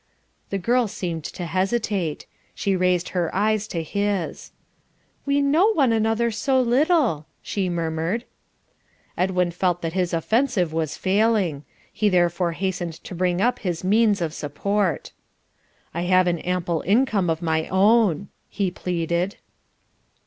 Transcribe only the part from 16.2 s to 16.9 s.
an ample